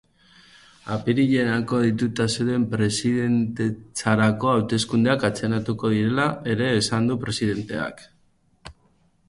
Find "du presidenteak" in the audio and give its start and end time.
7.13-8.03